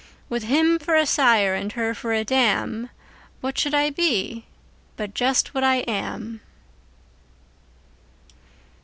With 0.29 0.45
him 0.45 0.79
for 0.79 0.95
a 0.95 1.05
sire 1.05 1.53
and 1.53 1.73
her 1.73 1.93
for 1.93 2.11
a 2.11 2.23
dam, 2.23 2.89
What 3.39 3.59
should 3.59 3.75
I 3.75 3.91
be 3.91 4.45
but 4.97 5.13
just 5.13 5.53
what 5.53 5.63
I 5.63 5.81
am? 5.81 6.41